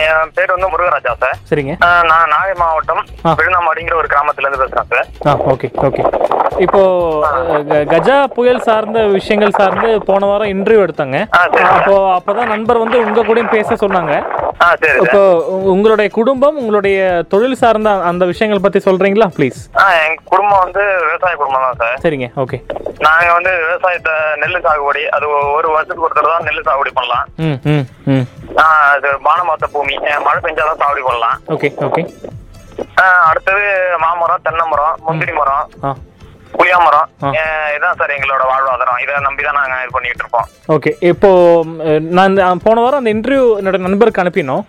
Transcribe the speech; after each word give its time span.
என் 0.00 0.32
பேர் 0.36 0.54
வந்து 0.54 0.70
முருகராஜா 0.72 1.12
சார். 1.22 1.36
சரிங்க. 1.50 1.74
நான் 2.10 2.32
நாகை 2.34 2.54
மாவட்டம் 2.62 3.02
ஆ. 3.26 3.32
விழுந்தாமாடிங்கிற 3.38 3.96
ஒரு 4.02 4.10
கிராமத்துல 4.12 4.46
இருந்து 4.46 4.62
பேசுறேன் 4.64 4.90
சார். 5.22 5.40
Okay 5.52 5.70
okay. 5.88 6.02
இப்போ 6.66 6.80
கஜா 7.92 8.16
புயல் 8.36 8.64
சார்ந்த 8.68 9.00
விஷயங்கள் 9.16 9.56
சார்ந்து 9.58 9.88
போன 10.08 10.26
வாரம் 10.30 10.52
இன்டர்வியூ 10.54 10.84
எடுத்தாங்க. 10.86 11.18
அப்போ 11.74 11.94
அப்பதான் 12.16 12.52
நண்பர் 12.54 12.82
வந்து 12.84 12.98
உங்க 13.04 13.24
கூடயும் 13.28 13.54
பேச 13.56 13.76
சொன்னாங்க. 13.84 14.14
இப்போ 15.02 15.20
உங்களுடைய 15.72 16.08
குடும்பம் 16.16 16.56
உங்களுடைய 16.62 16.98
தொழில் 17.32 17.60
சார்ந்த 17.60 17.90
அந்த 18.10 18.24
விஷயங்கள் 18.30 18.64
பத்தி 18.64 18.80
சொல்றீங்களா 18.86 19.28
ப்ளீஸ் 19.36 19.60
எங்க 20.04 20.18
குடும்பம் 20.32 20.62
வந்து 20.64 20.82
விவசாய 21.04 21.34
குடும்பம் 21.40 21.66
தான் 21.66 21.78
சார். 21.82 21.96
சரிங்க 22.04 22.28
ஓகே. 22.44 22.58
நாங்க 23.06 23.30
வந்து 23.36 23.52
விவசாயத்தை 23.62 24.14
நெல் 24.42 24.64
சாகுபடி 24.66 25.02
அது 25.16 25.26
ஒரு 25.56 25.68
வருஷத்துக்கு 25.74 26.06
ஒரு 26.08 26.16
தடவை 26.18 26.32
தான் 26.34 26.46
நெல் 26.48 26.66
சாகுபடி 26.68 26.92
பண்ணலாம். 26.98 27.26
அது 28.64 29.08
பானமாத்த 29.26 29.66
பூமி. 29.76 29.94
மழை 30.26 30.38
பெஞ்சாதான் 30.44 30.80
சாகுபடி 30.82 31.02
பண்ணலாம் 31.08 31.38
ஓகே 31.54 31.68
ஓகே. 31.86 32.02
அடுத்தது 33.30 33.64
மாமரம் 34.04 34.44
தென்னை 34.46 34.64
மரம் 34.72 34.96
முந்திரி 35.06 35.32
மரம் 35.40 35.66
புளியா 36.58 36.78
மரம் 36.84 37.08
இதான் 37.74 37.98
சார் 37.98 38.14
எங்களோட 38.16 38.42
வாழ்வாதாரம். 38.50 39.00
இதை 39.04 39.20
நம்பி 39.26 39.42
தான் 39.46 39.58
நாங்க 39.58 39.76
இது 39.84 39.94
பண்ணிட்டு 39.96 40.24
இருக்கோம். 40.24 40.48
ஓகே 40.74 40.90
இப்போ 41.10 41.30
நான் 42.18 42.64
போன 42.66 42.80
வாரம் 42.84 43.00
அந்த 43.02 43.12
இன்டர்வியூ 43.16 43.44
என்னோட 43.60 43.78
நண்பருக்கு 43.86 44.22
அனுப்பினோம். 44.24 44.64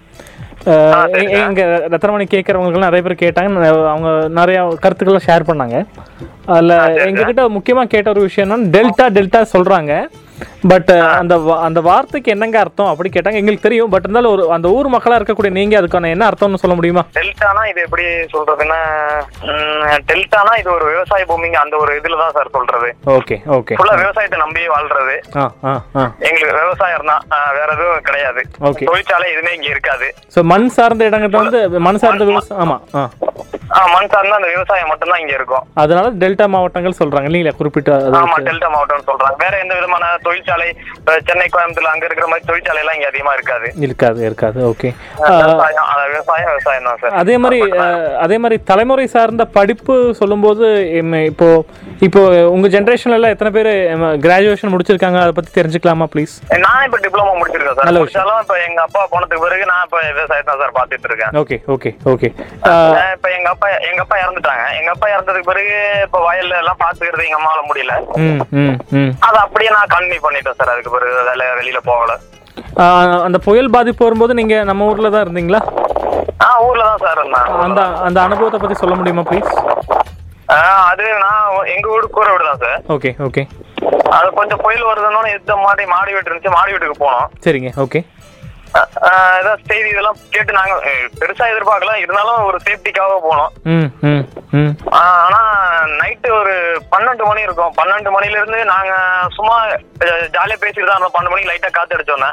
எங்க 1.41 1.61
ரத்தனமணி 1.91 2.25
கேட்கறவங்களுக்கு 2.31 2.85
நிறைய 2.85 3.01
பேர் 3.05 3.21
கேட்டாங்க. 3.23 3.69
அவங்க 3.93 4.09
நிறைய 4.39 4.59
கருத்துக்களை 4.83 5.21
ஷேர் 5.27 5.49
பண்ணாங்க. 5.49 5.77
அதில் 6.55 6.75
எங்ககிட்ட 7.07 7.43
முக்கியமாக 7.57 7.91
கேட்ட 7.93 8.13
ஒரு 8.15 8.25
விஷயம் 8.27 8.45
என்னன்னா 8.47 8.71
டெல்டா 8.75 9.05
டெல்டா 9.17 9.41
சொல்றாங்க. 9.53 9.93
பட் 10.69 10.91
அந்த 11.15 11.35
வா- 11.39 11.59
அந்த 11.59 11.79
வார்த்தைக்கு 11.81 12.31
என்னங்க 12.31 12.57
அர்த்தம் 12.59 12.89
அப்படி 12.89 13.09
கேட்டாங்க. 13.09 13.39
எங்களுக்கு 13.39 13.63
தெரியும். 13.63 13.89
பட் 13.89 14.05
இருந்தாலும் 14.05 14.31
ஒரு 14.31 14.51
அந்த 14.51 14.67
ஊர் 14.69 14.87
மக்களா 14.89 15.17
இருக்கக்கூடிய 15.17 15.51
நீங்க 15.51 15.75
அதுக்கான 15.79 16.09
என்ன 16.09 16.27
அர்த்தம்னு 16.29 16.61
சொல்ல 16.61 16.75
முடியுமா? 16.75 17.03
டெல்டானா 17.17 17.63
இது 17.69 17.81
எப்படி 17.81 18.05
சொல்றதுன்னா 18.33 18.79
டெல்டானா 20.09 20.53
இது 20.57 20.69
ஒரு 20.71 20.85
விவசாய 20.89 21.25
பூமிங்க. 21.25 21.57
அந்த 21.57 21.75
ஒரு 21.77 21.91
இதுல 21.99 22.17
தான் 22.17 22.33
சார் 22.33 22.51
சொல்றது. 22.51 22.89
ஓகே 23.15 23.37
ஓகே 23.57 23.77
ஃபுல்லா 23.79 23.95
விவசாயத்தை 24.01 24.39
நம்பியே 24.39 24.69
வாழ்றது. 24.69 25.15
எங்களுக்கு 26.27 26.55
விவசாயம் 26.61 27.09
தான் 27.11 27.23
வேற 27.57 27.69
எதுவும் 27.75 28.05
கிடையாது. 28.09 28.41
ஓகே 28.69 28.85
தொழிற்சாலை 28.85 29.27
எதுவுமே 29.31 29.53
இங்க 29.53 29.67
இருக்காது. 29.67 30.07
ஸோ 30.35 30.41
மண் 30.45 30.69
சார்ந்த 30.69 31.09
இடங்கள்ட்ட 31.09 31.43
வந்து 31.43 31.59
மண் 31.79 32.01
சார்ந்த 32.03 32.25
விவசாயம். 32.25 32.61
ஆமா 32.63 32.77
மண் 33.93 34.09
சார்ந்த 34.09 34.35
அந்த 34.35 34.47
விவசாயம் 34.47 34.87
மட்டும்தான் 34.87 35.19
இங்க 35.19 35.33
இருக்கும். 35.33 35.65
அதனால 35.75 36.07
டெல்டா 36.21 36.45
மாவட்டங்கள் 36.47 36.99
சொல்றாங்க 36.99 37.27
இல்லைங்களா? 37.29 37.55
குறிப்பிட்ட 37.55 37.91
ஆமா. 38.19 38.37
டெல்டா 38.47 38.69
மாவட்டம்னு 38.69 39.07
சொல்றாங்க. 39.09 39.35
வேற 39.37 39.53
எந்த 39.59 39.73
விதமான 39.75 40.05
தொழிற்சாலை 40.29 40.69
சென்னை 41.27 41.47
கோயம்புத்தூர் 41.53 41.91
அங்க 41.93 42.05
இருக்கிற 42.07 42.27
மாதிரி 42.31 42.47
தொழிற்சாலை 42.49 42.81
எல்லாம் 42.83 42.97
இங்க 42.97 43.07
அதிகமா 43.11 43.33
இருக்காது. 43.37 43.67
இருக்காது 43.85 44.19
இருக்காது. 44.29 44.59
ஓகே 44.71 44.89
விவசாயம் 46.13 46.51
விவசாயம் 46.53 46.87
தான் 46.87 46.99
சார். 47.03 47.15
அதே 47.21 47.35
மாதிரி 47.43 47.59
அதே 48.25 48.37
மாதிரி 48.43 48.57
தலைமுறை 48.71 49.05
சார்ந்த 49.15 49.43
படிப்பு 49.57 49.95
சொல்லும்போது 50.19 50.65
இப்போ 51.31 51.47
இப்போ 52.07 52.21
உங்க 52.55 52.67
ஜென்ரேஷன்ல 52.75 53.17
எல்லாம் 53.19 53.33
எத்தனை 53.35 53.51
பேர் 53.55 53.71
கிராஜுவேஷன் 54.25 54.71
முடிச்சிருக்காங்க? 54.73 55.19
அதை 55.23 55.33
பத்தி 55.37 55.51
தெரிஞ்சுக்கலாமா 55.57 56.05
ப்ளீஸ் 56.13 56.33
நான் 56.65 56.83
இப்ப 56.87 56.99
டிப்ளமோ 57.05 57.33
முடிச்சிருக்கேன் 57.39 57.77
சார். 57.79 57.99
முடிச்சாலும் 57.99 58.41
இப்ப 58.43 58.55
எங்க 58.67 58.79
அப்பா 58.87 59.01
போனதுக்கு 59.13 59.43
பிறகு 59.45 59.65
நான் 59.71 59.83
இப்ப 59.87 59.97
விவசாயத்தை 60.11 60.49
தான் 60.51 60.61
சார் 60.63 60.75
பாத்துட்டு 60.77 61.09
இருக்கேன் 61.09 61.39
ஓகே 61.41 61.57
ஓகே 61.75 61.91
ஓகே 62.13 62.29
இப்ப 63.15 63.27
எங்க 63.37 63.49
அப்பா 63.53 63.69
எங்க 63.89 64.01
அப்பா 64.05 64.17
இறந்துட்டாங்க. 64.23 64.65
எங்க 64.79 64.89
அப்பா 64.95 65.07
இறந்ததுக்கு 65.15 65.51
பிறகு 65.51 65.75
இப்ப 66.07 66.21
வயல்ல 66.27 66.61
எல்லாம் 66.61 66.81
பாத்துக்கிறது 66.83 67.27
எங்க 67.27 67.39
அம்மாவால 67.39 67.63
முடியல 67.69 67.95
அதை 69.27 69.37
அப்படியே 69.45 69.71
நான் 69.77 69.93
கண்டினியூ 70.19 70.25
பண்ணிட்டேன் 70.25 70.57
சார். 70.59 70.71
அதுக்கு 70.73 70.93
பிறகு 70.95 71.27
வேலை 71.29 71.45
வெளியில 71.59 71.79
போகல. 71.89 72.11
அந்த 73.27 73.37
புயல் 73.47 73.73
பாதிப்பு 73.75 74.05
வரும்போது 74.07 74.33
நீங்க 74.39 74.55
நம்ம 74.69 74.87
ஊர்ல 74.91 75.11
தான் 75.15 75.25
இருந்தீங்களா? 75.25 75.61
ஆ 76.45 76.49
ஊர்ல 76.67 76.83
தான் 76.89 77.01
சார் 77.05 77.19
இருந்தேன். 77.21 77.47
அந்த 77.65 77.81
அந்த 78.07 78.19
அனுபவத்தை 78.27 78.59
பத்தி 78.59 78.77
சொல்ல 78.81 78.95
முடியுமா 78.99 79.25
ப்ளீஸ் 79.29 79.51
அது 80.91 81.05
நான் 81.23 81.41
எங்க 81.73 81.87
வீடு 81.93 82.05
கூரை 82.13 82.29
வீடு 82.33 82.45
தான் 82.49 82.61
சார். 82.63 82.79
Okay 82.95 83.09
okay. 83.27 83.41
அது 84.17 84.27
கொஞ்சம் 84.39 84.61
புயல் 84.63 84.87
வருதுன்னு 84.89 85.35
எந்த 85.39 85.55
மாதிரி 85.65 85.83
மாடி 85.95 86.13
வீடு 86.15 86.29
இருந்துச்சு 86.29 86.55
மாடி 86.57 86.73
வீட்டுக்கு 86.73 87.03
போனோம். 87.03 87.27
சரிங்க 87.45 87.71
ஓகே. 87.85 88.01
ஏதாவது 88.71 89.61
செய்தி 89.69 89.87
இதெல்லாம் 89.91 90.17
கேட்டு 90.33 90.57
நாங்க 90.57 90.73
பெருசா 91.19 91.45
எதிர்பார்க்கல 91.53 91.93
இருந்தாலும் 92.03 92.41
ஒரு 92.49 92.57
சேஃப்டிக்காக 92.65 93.15
போனோம். 93.27 93.51
நைட்டு 96.29 96.41
ஒரு 96.41 96.55
பன்னெண்டு 96.91 97.23
மணி 97.27 97.41
இருக்கும். 97.41 97.71
பன்னெண்டு 97.77 98.09
மணில 98.15 98.37
இருந்து 98.37 98.59
நாங்க 98.65 98.91
சும்மா 99.37 99.55
ஜாலியா 100.35 100.57
பேசிட்டு 100.61 100.89
தான் 100.89 101.05
பன்னெண்டு 101.07 101.31
மணிக்கு 101.31 101.51
லைட்டா 101.51 101.69
காத்து 101.71 101.95
அடிச்சோன்னே 101.97 102.29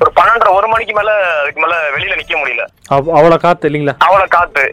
ஒரு 0.00 0.10
பன்னெண்டரை 0.18 0.52
ஒரு 0.58 0.68
மணிக்கு 0.72 0.94
மேல 0.94 1.12
அதுக்கு 1.40 1.62
மேல 1.64 1.74
வெளியில 1.94 2.16
நிக்க 2.20 2.34
முடியல. 2.36 2.64
அவ்- 2.90 3.12
அவ்வளோ 3.16 3.38
காத்து 3.38 3.68
இல்லைங்களா? 3.70 3.94
அவ்வளவு 4.06 4.34
காத்து. 4.36 4.64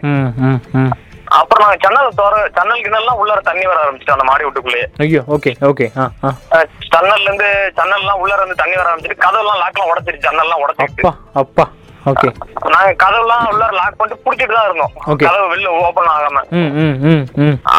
அப்புறம் 1.37 1.63
நாங்க 1.63 1.79
ஜன்னல் 1.83 2.15
தோற 2.19 2.35
ஜன்னல் 2.55 2.83
கிணல்லாம் 2.85 3.19
உள்ளார 3.21 3.39
தண்ணி 3.41 3.65
வர 3.67 3.79
ஆரம்பிச்சிட்டோம் 3.81 4.15
அந்த 4.15 4.27
மாடி 4.29 4.45
வீட்டுக்குள்ளேயே. 4.45 4.85
ஐயோ 5.03 5.21
ஓகே 5.35 5.51
ஓகே 5.67 5.87
ஜன்னல்ல 6.93 7.25
இருந்து 7.25 7.49
ஜன்னல்லாம் 7.77 8.21
உள்ளார 8.21 8.39
இருந்து 8.39 8.61
தண்ணி 8.61 8.75
வர 8.75 8.87
ஆரம்பிச்சிட்டு 8.89 9.23
கதவுலாம் 9.25 9.61
லாக்லாம் 9.61 9.91
உடச்சிட்டு 9.91 10.25
ஜன்னல்லாம் 10.25 10.63
உடச்சிட்டு 10.63 11.03
அப்பா 11.03 11.11
அப்பா. 11.41 11.65
ஓகே 12.11 12.29
நாங்க 12.73 12.91
கதவுலாம் 13.03 13.45
உள்ளார 13.51 13.71
லாக் 13.79 13.97
பண்ணிட்டு 13.99 14.23
புடிச்சிட்டு 14.25 14.55
தான் 14.57 14.67
இருந்தோம். 14.69 14.93
கதவு 15.23 15.47
வெளில 15.53 15.71
ஓபன் 15.85 16.11
ஆகாம. 16.15 16.43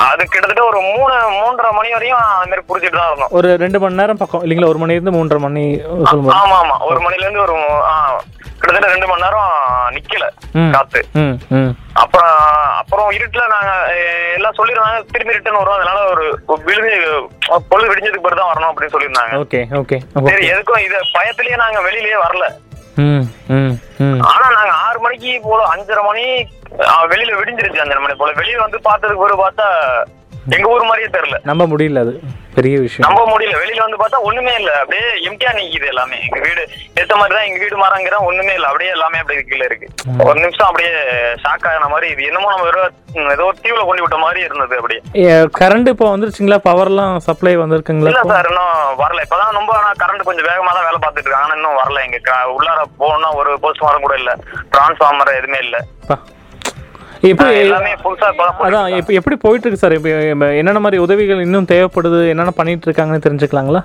அது 0.08 0.22
கிட்டத்தட்ட 0.32 0.62
ஒரு 0.70 0.80
மூணு 0.90 1.14
மூன்றரை 1.38 1.70
மணி 1.78 1.94
வரையும் 1.96 2.20
அது 2.24 2.50
மாதிரி 2.50 2.66
புடிச்சிட்டு 2.70 2.98
தான் 3.00 3.10
இருந்தோம். 3.10 3.32
ஒரு 3.38 3.50
ரெண்டு 3.64 3.80
மணி 3.84 4.00
நேரம் 4.02 4.20
பக்கம் 4.22 4.44
இல்லைங்களா? 4.44 4.72
ஒரு 4.74 4.82
மணி 4.82 4.96
இருந்து 4.98 5.16
மூன்றரை 5.16 5.40
மணி 5.46 5.64
ஆமா 6.42 6.58
ஆமா. 6.62 6.76
ஒரு 6.90 7.00
மணில 7.06 7.26
இருந்து 7.26 7.44
ஒரு 7.46 7.56
கிட்டத்தட்ட 8.62 8.88
ரெண்டு 8.92 9.06
மணி 9.10 9.24
நேரம் 9.24 9.52
நிக்கல. 9.96 10.24
காத்து. 10.74 11.00
அப்புறம் 12.02 12.34
அப்புறம் 12.80 13.08
இருட்டுல 13.18 13.44
நாங்க 13.52 13.70
எல்லாம் 14.38 14.56
சொல்லிருந்தாங்க 14.58 14.98
திரும்பி 15.12 15.36
ரிட்டர்ன் 15.36 15.60
வரும். 15.60 15.76
அதனால 15.78 16.00
ஒரு 16.12 16.24
விழுந்து 16.66 16.92
பொழுது 17.70 17.90
விடிஞ்சதுக்கு 17.90 18.26
பிறகு 18.26 18.40
தான் 18.40 18.50
வரணும் 18.52 18.70
அப்படின்னு 18.70 18.94
சொல்லியிருந்தாங்க. 18.94 19.38
ஓகே 19.44 19.60
ஓகே 19.82 19.98
சரி 20.30 20.50
எதுக்கும் 20.54 20.84
இது 20.88 20.98
பயத்திலேயே 21.16 21.62
நாங்க 21.64 21.80
வெளியிலயே 21.88 22.18
வரல. 22.26 22.46
ஆனா 24.28 24.46
நாங்க 24.50 24.72
ஆறு 24.84 24.98
மணிக்கு 25.00 25.32
போல 25.42 25.60
அஞ்சரை 25.72 26.02
மணி 26.04 26.24
வெளியில 27.08 27.36
விடிஞ்சிருச்சு 27.36 27.82
அஞ்சரை 27.82 28.00
மணி 28.00 28.14
போல. 28.14 28.32
வெளியில 28.32 28.60
வந்து 28.60 28.78
பார்த்ததுக்கு 28.84 29.26
ஒரு 29.26 29.36
பார்த்தா 29.36 29.68
எங்க 30.48 30.66
ஊர் 30.68 30.84
மாதிரியே 30.84 31.08
தெரியல. 31.08 31.36
நம்ப 31.44 31.64
முடியல 31.66 32.00
அது. 32.00 32.12
பெரிய 32.54 32.76
விஷயம். 32.80 33.04
நம்ப 33.06 33.22
முடியல. 33.26 33.56
வெளியில 33.62 33.82
வந்து 33.84 33.98
பார்த்தா 33.98 34.18
ஒண்ணுமே 34.28 34.54
இல்ல. 34.60 34.70
அப்படியே 34.80 35.06
எம்டியா 35.28 35.50
நிக்குது 35.52 35.86
எல்லாமே. 35.86 36.18
எங்க 36.26 36.38
வீடு 36.46 36.62
ஏத்த 37.00 37.14
மாதிரி 37.16 37.34
தான் 37.36 37.46
எங்க 37.48 37.58
வீடு 37.58 37.76
மாறாங்கிற 37.76 38.16
ஒண்ணுமே 38.28 38.54
இல்ல. 38.54 38.66
அப்படியே 38.66 38.90
எல்லாமே 38.90 39.18
அப்படியே 39.18 39.42
கீழே 39.42 39.64
இருக்கு. 39.64 39.86
ஒரு 40.26 40.38
நிமிஷம் 40.40 40.68
அப்படியே 40.68 40.92
ஷாக் 41.44 41.66
ஆகின 41.70 41.88
மாதிரி 41.88 42.08
இது. 42.12 42.22
என்னமோ 42.22 42.50
நம்ம 42.54 42.66
ஏதோ 43.32 43.44
ஒரு 43.44 43.56
தீவுல 43.64 43.84
கொண்டு 43.84 44.02
விட்ட 44.02 44.16
மாதிரி 44.16 44.40
இருந்தது 44.40 44.74
அப்படியே. 44.76 45.00
கரண்ட் 45.60 45.88
இப்போ 45.88 46.08
வந்துருச்சுங்களா? 46.14 46.58
பவர்லாம் 46.68 47.14
சப்ளை 47.20 47.54
வந்திருக்குங்களா 47.56 48.10
இல்ல? 48.12 48.24
சார் 48.34 48.50
இன்னும் 48.50 48.74
வரல. 49.02 49.22
இப்பதான் 49.26 49.56
ரொம்ப 49.60 49.72
ஆனா 49.78 49.92
கரண்ட் 50.02 50.28
கொஞ்சம் 50.28 50.48
வேகமா 50.50 50.72
தான் 50.72 50.88
வேலை 50.88 50.98
பார்த்துட்டு 50.98 51.28
இருக்காங்க. 51.28 51.48
ஆனா 51.48 51.58
இன்னும் 51.60 51.80
வரல. 51.82 52.02
எங்க 52.08 52.18
உள்ளார 52.56 52.82
போகணும்னா 53.00 53.30
ஒரு 53.40 53.52
போஸ்ட் 53.64 53.82
மாரம் 53.82 54.06
கூட 54.08 54.14
இல்ல. 54.14 54.32
டிரான்ஸ்ஃபார்மர் 54.74 55.38
எதுவுமே 55.38 55.58
இல்ல. 55.58 55.78
எப்படி 57.22 57.48
அதான் 58.66 58.92
இப்போ 58.98 59.12
எப்படி 59.12 59.36
போயிட்டு 59.42 59.66
இருக்கு 59.66 59.82
சார் 59.82 59.94
இப்போ 59.96 60.10
என்னென்ன 60.60 60.80
மாதிரி 60.84 61.00
உதவிகள் 61.04 61.44
இன்னும் 61.46 61.70
தேவைப்படுது? 61.72 62.20
என்னென்ன 62.32 62.52
பண்ணிட்டு 62.58 62.86
இருக்காங்கன்னு 62.88 63.24
தெரிஞ்சுக்கலாங்களா? 63.26 63.82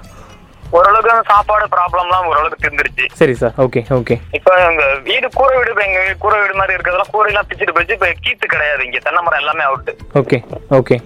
ஓரளவுக்கு 0.74 1.12
அந்த 1.14 1.26
சாப்பாடு 1.32 1.66
ப்ராப்ளம்லாம் 1.74 2.28
ஓரளவுக்கு 2.30 2.64
தெரிஞ்சிருச்சு 2.64 3.06
சரி 3.20 3.34
சார் 3.34 3.54
ஓகே 3.66 3.82
ஓகே 3.98 4.16
இப்ப 4.38 4.54
எங்க 4.70 4.86
வீடு 5.10 5.28
கூரை 5.36 5.54
வீடு 5.58 5.72
இப்ப 5.74 5.84
எங்க 5.84 6.00
கூரை 6.24 6.38
வீடு 6.42 6.60
மாதிரி 6.60 6.76
இருக்கிறதெல்லாம் 6.76 7.12
கூரை 7.12 7.30
எல்லாம் 7.32 7.48
பிச்சுட்டு 7.50 7.76
போயிடுச்சு. 7.76 7.98
இப்ப 8.00 8.10
கீத்து 8.24 8.46
கிடையாது. 8.48 8.82
இங்க 8.88 9.00
தென்னை 9.06 9.22
மரம் 9.24 9.42
எல்லாமே 9.44 9.64
அவுட்டு 9.70 9.94
ஓகே 10.22 10.40
ஓகே 10.80 10.98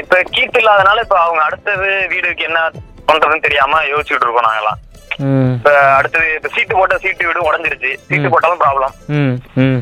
இப்ப 0.00 0.22
கீத்து 0.34 0.58
இல்லாதனால 0.62 1.02
இப்ப 1.06 1.18
அவங்க 1.20 1.42
அடுத்தது 1.42 1.90
வீடுக்கு 2.14 2.48
என்ன 2.50 2.60
பண்றதுன்னு 3.08 3.46
தெரியாம 3.46 3.82
யோசிச்சுட்டு 3.92 4.26
இருக்கோம் 4.26 4.48
நாங்கெல்லாம். 4.48 4.80
அடுத்தது 5.96 6.34
இப்ப 6.34 6.48
சீட்டு 6.54 6.74
போட்ட 6.74 6.98
சீட்டு 6.98 7.26
வீடு 7.26 7.52
உடஞ்சிருச்சு. 7.52 7.90
சீட்டு 8.08 8.28
போட்டாலும் 8.28 8.60
ப்ராப்ளம் 8.60 8.94
ம் 9.06 9.36
ம். 9.54 9.80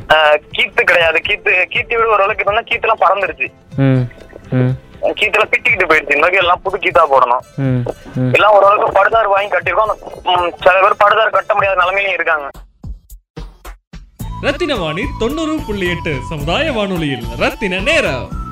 கீத்து 0.59 0.83
கிடையாது. 0.85 1.19
கீத்து 1.19 1.53
கீத்து 1.75 1.97
வீடு 1.97 2.11
ஓரளவுக்கு 2.11 2.45
இருந்தா 2.47 2.63
கீத்து 2.71 2.89
எல்லாம் 2.89 3.05
பறந்துருச்சு. 3.05 3.49
ம் 3.77 4.05
ம். 4.51 4.75
கீத்துல 5.21 5.45
பிட்டிக்கிட்டு 5.53 5.89
போயிடுச்சு. 5.89 6.15
இந்த 6.15 6.29
எல்லாம் 6.29 6.63
புது 6.63 6.79
கீத்தா 6.79 7.03
போடணும். 7.13 7.43
எல்லாம் 8.33 8.53
ஓரளவுக்கு 8.53 8.99
படுதார் 8.99 9.33
வாங்கி 9.35 9.57
கட்டியிருக்கோம். 9.57 9.93
ம், 10.25 10.51
சில 10.63 10.81
பேர் 10.81 11.03
படுதார் 11.05 11.31
கட்ட 11.31 11.55
முடியாத 11.55 11.81
நிலைமையிலும் 11.81 12.15
இருக்காங்க. 12.15 12.49
ரத்தின 14.43 14.75
வாணி 14.75 15.05
தொண்ணூறு 15.19 15.59
புள்ளி 15.67 15.91
எட்டு 15.91 16.19
சமுதாய 16.29 16.73
வானொலியில் 16.73 17.27
ரத்தின 17.39 17.79
நேரம். 17.79 18.44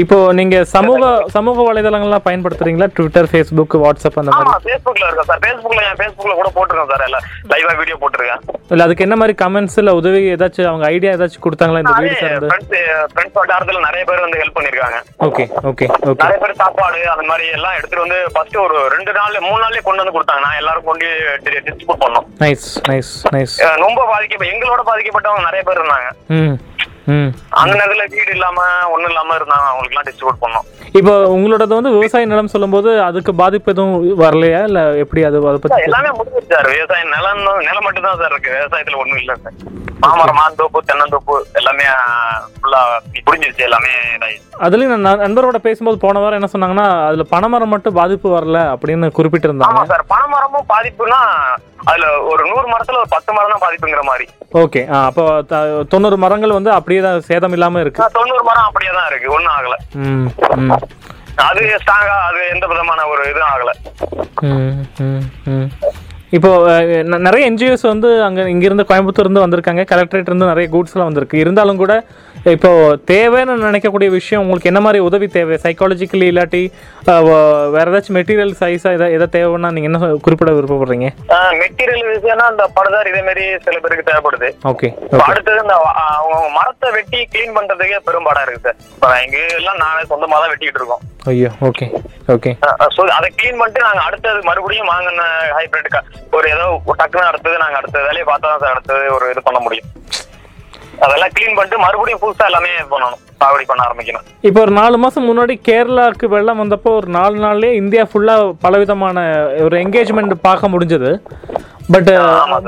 இப்போ 0.00 0.16
நீங்க 0.38 0.56
சமூக 0.72 1.08
சமூக 1.34 1.64
வலைதளங்கள்லாம் 1.66 2.24
பயன்படுத்துறீங்களா? 2.26 2.86
ட்விட்டர் 2.96 3.28
ஃபேஸ்புக் 3.30 3.74
வாட்ஸ்அப் 3.82 4.16
அந்த 4.20 4.30
மாதிரி? 4.36 4.54
Facebookல 4.68 5.04
இருக்கேன் 5.08 5.28
சார். 5.28 5.44
என் 5.50 5.98
Facebookல 6.00 6.32
கூட 6.40 6.48
போட்டிருக்கேன் 6.56 6.90
சார் 6.92 7.04
எல்லாம். 7.06 7.26
லைவா 7.52 7.74
வீடியோ 7.80 7.96
போட்டிருக்கேன். 8.02 8.42
இல்ல 8.72 8.86
அதுக்கு 8.86 9.04
என்ன 9.06 9.16
மாதிரி 9.20 9.34
கமெண்ட்ஸ் 9.42 9.78
இல்ல 9.82 9.92
உதவி 10.00 10.22
ஏதாச்சும் 10.34 10.70
அவங்க 10.70 10.86
ஐடியா 10.94 11.12
ஏதாச்சும் 11.16 11.44
கொடுத்தாங்களா 11.46 11.82
இந்த 11.84 11.94
வீடு 12.00 12.16
சார்ந்து? 12.22 12.50
ஃப்ரெண்ட்ஸ் 12.50 12.74
ஃப்ரெண்ட்ஸ் 13.12 13.38
வட்டாரத்துல 13.40 13.84
நிறைய 13.88 14.02
பேர் 14.10 14.24
வந்து 14.26 14.40
ஹெல்ப் 14.42 14.56
பண்ணிருக்காங்க. 14.58 14.98
ஓகே 15.28 15.46
ஓகே 15.72 15.88
ஓகே 16.10 16.22
நிறைய 16.24 16.40
பேர் 16.44 16.60
சாப்பாடு 16.62 17.00
அந்த 17.14 17.26
மாதிரி 17.30 17.46
எல்லாம் 17.58 17.76
எடுத்துட்டு 17.78 18.04
வந்து 18.06 18.20
ஃபர்ஸ்ட் 18.36 18.58
ஒரு 18.66 18.78
ரெண்டு 18.96 19.14
நாள் 19.20 19.40
மூணு 19.48 19.62
நாள்லயே 19.64 19.84
கொண்டு 19.88 20.02
வந்து 20.04 20.16
கொடுத்தாங்க. 20.18 20.44
நான் 20.48 20.60
எல்லாரும் 20.62 20.88
கொண்டு 20.90 21.08
டிஸ்ட்ரிபியூட் 21.46 22.04
பண்ணோம். 22.04 22.28
நைஸ் 22.44 22.68
நைஸ் 22.90 23.14
நைஸ் 23.36 23.56
ரொம்ப 23.86 24.00
பாதிக்கப்ப 24.12 24.52
எங்களோட 24.54 24.82
பாதிக்கப்பட்டவங்க 24.90 25.48
நிறைய 25.48 25.64
பேர் 25.68 25.80
இருந்தாங்க. 25.82 26.10
அந்த 27.60 27.74
நேரத்துல 27.78 28.04
வீடு 28.14 28.30
இல்லாம 28.36 28.58
ஒண்ணும் 28.94 29.10
இல்லாம 29.12 29.34
இருந்தாங்க. 29.38 29.66
அவங்களுக்கு 29.70 29.94
எல்லாம் 29.94 30.08
டிஸ்ட்ரிபியூட் 30.08 30.42
பண்ணோம். 30.44 30.66
இப்போ 30.98 31.14
உங்களோடது 31.36 31.78
வந்து 31.78 31.94
விவசாய 31.96 32.28
நிலம் 32.32 32.52
சொல்லும்போது 32.54 32.90
அதுக்கு 33.08 33.34
பாதிப்பு 33.42 33.72
எதுவும் 33.74 33.96
வரலையா? 34.24 34.60
இல்ல 34.70 34.82
எப்படி 35.04 35.24
அது 35.28 35.40
அதை 35.50 35.58
பத்தி 35.64 35.86
எல்லாமே 35.88 36.12
முடிஞ்சிருச்சு 36.18 36.54
சார். 36.56 36.70
விவசாயம் 36.76 37.14
நிலம் 37.16 37.42
நிலம் 37.68 37.86
மட்டும் 37.88 38.06
தான் 38.08 38.20
சார் 38.22 38.34
இருக்கு. 38.34 38.52
விவசாயத்துல 38.58 39.00
ஒண்ணும் 39.02 39.20
இல்ல 39.22 39.34
சார். 39.44 39.56
மாமரம் 40.04 40.38
மாந்தோப்பு 40.40 40.78
தென்னந்தோப்பு 40.88 41.34
எல்லாமே 41.58 41.84
ஃபுல்லா 42.60 42.80
முடிஞ்சிருச்சு 43.26 43.66
எல்லாமே. 43.68 43.92
அதுலயும் 44.66 45.04
நான் 45.06 45.22
நண்பரோட 45.24 45.58
பேசும்போது 45.66 45.96
போன 46.04 46.20
வாரம் 46.22 46.38
என்ன 46.40 46.50
சொன்னாங்கன்னா 46.54 46.86
அதுல 47.06 47.24
பனைமரம் 47.34 47.72
மட்டும் 47.74 47.96
பாதிப்பு 48.00 48.28
வரல 48.36 48.58
அப்படின்னு 48.74 49.06
குறிப்பிட்டிருந்தாங்க. 49.18 49.84
சார் 49.92 50.04
பனைமரமும் 50.14 50.68
பாதிப்புனா 50.72 51.20
அதுல 51.90 52.06
ஒரு 52.32 52.42
நூறு 52.50 52.66
மரத்துல 52.72 53.00
ஒரு 53.02 53.10
பத்து 53.14 53.30
மரம் 53.36 53.52
தான் 53.54 53.64
பாதிப்புங்கிற 53.64 54.02
மாதிரி. 54.10 54.26
ஓகே 54.62 54.82
அப்போ 55.08 55.24
தொண்ணூறு 55.94 56.18
மரங்கள் 56.24 56.56
வந்து 56.58 56.70
அப்படியே 56.78 57.00
தான் 57.06 57.26
சேதம் 57.30 57.56
இல்லாம 57.58 57.80
இருக்கு. 57.84 58.02
தொண்ணூறு 58.18 58.44
மரம் 58.50 58.68
அப்படியே 58.68 58.92
தான் 58.98 59.08
இருக்கு 59.10 59.34
ஒண்ணும் 59.36 59.54
ஆகல. 59.58 59.76
அது 61.48 61.62
ஸ்ட்ராங்கா 61.82 62.16
அது 62.28 62.40
எந்த 62.54 62.64
விதமான 62.72 63.06
ஒரு 63.12 63.22
இதுவும் 63.30 63.52
ஆகல. 63.54 63.70
ம், 66.34 66.40
ம், 66.40 66.42
ம். 66.42 66.42
இப்போ 66.50 66.50
அஹ், 66.70 67.02
ந- 67.04 67.18
நிறைய 67.18 67.50
என்ஜிஓஸ் 67.50 67.86
வந்து 67.86 68.22
அங்க 68.22 68.48
இங்கிருந்து 68.48 68.86
கோயம்புத்தூர் 68.88 69.24
இருந்து 69.24 69.44
வந்திருக்காங்க. 69.44 69.82
கலெக்டரேட் 69.90 70.28
இருந்து 70.28 70.46
நிறைய 70.46 70.68
கூட்ஸ்லாம் 70.72 71.08
வந்திருக்கு. 71.08 71.38
இருந்தாலும் 71.38 71.76
கூட 71.76 71.92
இப்போ 72.52 72.70
தேவைன்னு 73.06 73.54
நினைக்கக்கூடிய 73.60 74.08
விஷயம் 74.10 74.42
உங்களுக்கு 74.42 74.68
என்ன 74.68 74.80
மாதிரி 74.80 74.98
உதவி 75.00 75.28
தேவை? 75.28 75.58
சைக்காலஜிக்கலி 75.62 76.26
இல்லாட்டி 76.32 76.60
வேற 77.74 77.86
ஏதாச்சும் 77.90 78.16
மெட்டீரியல் 78.16 78.52
சைஸா 78.60 78.90
எதா 78.96 79.06
எதை 79.10 79.26
தேவைன்னா 79.36 79.70
நீங்க 79.70 79.88
என்ன 79.90 80.18
குறிப்பிட 80.18 80.50
விருப்பப்படுறீங்க? 80.52 81.08
மெட்டீரியல் 81.60 82.10
விஷயம்னா 82.10 82.46
அந்த 82.52 82.64
படுதார் 82.76 83.08
இதே 83.08 83.22
மாதிரி 83.22 83.44
சில 83.66 83.78
பேருக்கு 83.78 84.08
தேவைப்படுது. 84.10 84.50
ஓகே 84.72 84.90
அடுத்தது 85.28 85.58
இந்த 85.62 85.76
மரத்தை 86.58 86.90
வெட்டி 86.90 87.20
க்ளீன் 87.32 87.56
பண்றதுக்கே 87.58 88.00
பெரும்பாடா 88.08 88.42
இருக்கு 88.42 88.62
சார். 88.62 88.78
இப்ப 88.94 89.12
எங்க 89.24 89.38
எல்லாம் 89.58 89.76
நானே 89.76 90.02
சொந்தமா 90.04 90.38
தான் 90.42 90.52
வெட்டிட்டு 90.52 90.80
இருக்கோம். 90.80 91.02
ஐயோ 91.26 91.50
ஓகே 91.62 91.88
ஓகே 92.28 92.50
சோ 92.94 93.02
அதை 93.16 93.28
க்ளீன் 93.30 93.58
பண்ணிட்டு 93.58 93.86
நாங்க 93.86 94.02
அடுத்தது 94.04 94.38
மறுபடியும் 94.42 94.90
வாங்கின 94.92 95.24
ஹைபிரிட் 95.56 95.96
ஒரு 96.32 96.46
ஏதோ 96.48 96.66
டக்குன்னு 97.00 97.30
அடுத்தது 97.30 97.56
நாங்க 97.58 97.76
அடுத்த 97.76 97.98
வேலையை 98.00 98.26
பார்த்தா 98.26 98.48
தான் 98.48 98.62
சார் 98.62 98.74
அடுத்தது 98.74 99.04
ஒரு 99.10 99.26
இது 99.30 99.42
பண்ண 99.42 99.58
முடியும். 99.60 99.88
அதெல்லாம் 101.00 101.32
க்ளீன் 101.32 101.56
பண்ணிட்டு 101.56 101.78
மறுபடியும் 101.78 102.22
புதுசா 102.22 102.46
எல்லாமே 102.46 102.70
பண்ணணும். 102.90 103.20
சாகுபடி 103.40 103.64
பண்ண 103.64 103.82
ஆரம்பிக்கணும். 103.84 104.24
இப்போ 104.42 104.60
ஒரு 104.60 104.72
நாலு 104.72 104.96
மாசம் 104.98 105.28
முன்னாடி 105.28 105.54
கேரளாவுக்கு 105.68 106.26
வெள்ளம் 106.28 106.60
வந்தப்போ 106.62 106.90
ஒரு 106.98 107.08
நாலு 107.10 107.36
நாள்லயே 107.38 107.72
இந்தியா 107.80 108.04
ஃபுல்லா 108.10 108.34
பலவிதமான 108.62 109.18
ஒரு 109.64 109.76
என்கேஜ்மெண்ட் 109.82 110.34
பார்க்க 110.46 110.72
முடிஞ்சது. 110.74 111.10
பட் 111.90 112.10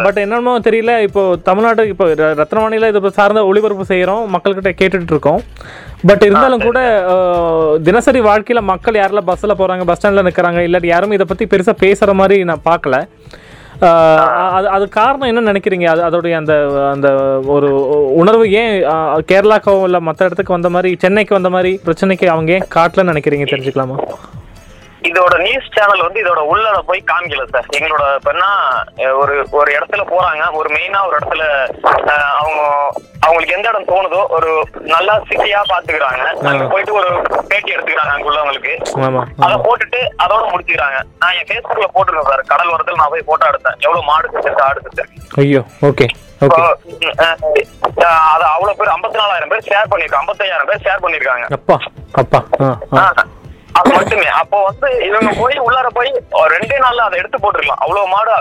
பட் 0.07 0.19
என்னமோ 0.23 0.53
தெரியல 0.61 0.95
இப்போ 1.03 1.37
தமிழ்நாடு 1.43 1.83
இப்போ 1.89 2.07
ரத்னவாணியில 2.41 2.91
இது 2.93 3.11
சார்ந்த 3.19 3.45
ஒளிபரப்பு 3.51 3.85
செய்கிறோம் 3.85 4.25
மக்கள்கிட்ட 4.35 4.73
கேட்டுட்டு 4.81 5.15
இருக்கோம். 5.15 5.41
பட் 6.09 6.25
இருந்தாலும் 6.27 6.67
கூட 6.67 6.79
அஹ், 7.13 7.77
தினசரி 7.83 8.21
வாழ்க்கையில 8.23 8.61
மக்கள் 8.73 9.01
யாரெல்லாம் 9.01 9.31
பஸ்ஸில் 9.31 9.59
போறாங்க 9.61 9.85
பஸ் 9.85 9.99
ஸ்டாண்ட்ல 9.99 10.27
நிற்கிறாங்க 10.29 10.61
இல்லாட்டி 10.67 10.91
யாரும் 10.91 11.13
இதை 11.13 11.27
பத்தி 11.27 11.47
பெருசா 11.47 11.75
பேசுற 11.85 12.13
மாதிரி 12.15 12.45
நான் 12.45 12.67
பார்க்கல. 12.69 12.99
அது 14.53 14.69
அது 14.69 14.89
காரணம் 14.89 15.29
என்ன 15.29 15.53
நினைக்கிறீங்க? 15.53 15.85
அது 15.85 16.03
அதோடைய 16.03 16.37
அந்த 16.37 16.55
அந்த 16.91 17.09
ஒரு 17.47 17.69
உணர்வு 18.15 18.51
ஏன் 18.53 18.75
கேரளாக்கோ 19.29 19.85
இல்லை 19.85 20.01
மற்ற 20.01 20.25
இடத்துக்கு 20.25 20.53
வந்த 20.53 20.71
மாதிரி 20.71 20.97
சென்னைக்கு 21.01 21.35
வந்த 21.35 21.51
மாதிரி 21.51 21.81
பிரச்சனைக்கு 21.85 22.27
அவங்க 22.29 22.53
ஏன் 22.53 22.69
காட்டலன்னு 22.75 23.13
நினைக்கிறீங்க 23.13 23.47
தெரிஞ்சுக்கலாமா? 23.51 23.99
இதோட 25.03 25.39
நியூஸ் 25.39 25.73
சேனல் 25.75 26.05
வந்து 26.07 26.23
இதோட 26.23 26.41
உள்ளத 26.53 26.79
போய் 26.87 27.03
காமிக்கல 27.11 27.45
சார் 27.47 27.67
எங்களோட 27.77 28.05
இப்பன்னா 28.19 28.49
ஒரு 29.21 29.47
ஒரு 29.51 29.71
இடத்துல 29.73 30.03
போறாங்க. 30.13 30.43
ஒரு 30.53 30.69
மெயினா 30.69 31.07
ஒரு 31.07 31.17
இடத்துல 31.19 31.45
அவங்க 32.39 32.63
அவங்களுக்கு 33.27 33.55
எந்த 33.57 33.67
இடம் 33.73 33.89
தோணுதோ 33.93 34.21
ஒரு 34.37 34.51
நல்லா 34.95 35.15
சிட்டியா 35.29 35.61
பாத்துக்கிறாங்க. 35.73 36.25
அங்க 36.51 36.65
போயிட்டு 36.73 36.93
ஒரு 37.01 37.09
பேட்டி 37.51 37.75
எடுத்துக்கிறாங்க 37.77 38.13
அங்க 38.17 38.29
உள்ளவங்களுக்கு 38.31 38.75
அதை 39.47 39.57
போட்டுட்டு 39.67 40.01
அதோட 40.25 40.43
முடிச்சுக்கிறாங்க. 40.53 40.99
நான் 41.23 41.37
என் 41.41 41.49
Facebookல 41.51 41.89
போட்டிருக்கேன் 41.97 42.31
சார். 42.31 42.45
கடல் 42.53 42.73
ஓரத்துல 42.75 43.01
நான் 43.01 43.13
போய் 43.15 43.29
போட்டோ 43.31 43.51
எடுத்தேன். 43.53 43.79
எவ்வளவு 43.87 44.09
மாடு 44.11 44.33
செத்துருக்கு 44.35 44.67
ஆடு 44.69 44.85
செத்துருக்கு 44.87 45.43
ஐயோ 45.45 45.63
ஓகே 45.91 46.09
அது 48.33 48.45
அவ்வளவு 48.55 48.77
பேர் 48.79 48.95
ஐம்பத்தி 48.95 49.19
நாலாயிரம் 49.21 49.53
பேர் 49.53 49.69
ஷேர் 49.71 49.91
பண்ணிருக்காங்க. 49.93 50.23
ஐம்பத்தையாயிரம் 50.25 50.69
பேர் 50.71 50.85
ஷேர் 50.87 51.03
பண்ணிருக்காங்க. 51.05 51.47
அப்பா 51.59 51.77
அப்பா. 52.23 52.41
அது 53.79 53.93
மட்டுமே. 53.95 54.25
அப்போ 54.25 54.65
வந்து 54.65 55.07
இவங்க 55.07 55.33
போய் 55.41 55.61
உள்ளார 55.61 55.87
போய் 55.87 56.25
ரெண்டே 56.33 56.77
நாள்ல 56.77 57.05
அதை 57.07 57.19
எடுத்து 57.19 57.39
போட்டுருக்கலாம் 57.39 57.83
அவ்வளவு 57.85 58.09
மாடு 58.09 58.33